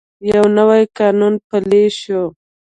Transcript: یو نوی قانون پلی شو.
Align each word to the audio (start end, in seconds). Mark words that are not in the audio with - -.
یو 0.31 0.45
نوی 0.57 0.83
قانون 0.97 1.33
پلی 1.47 1.83
شو. 1.99 2.21